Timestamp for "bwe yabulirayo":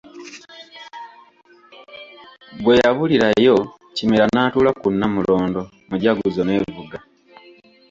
2.63-3.57